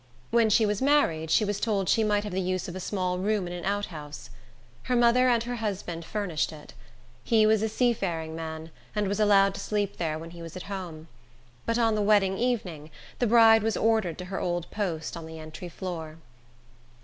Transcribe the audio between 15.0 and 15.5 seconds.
on the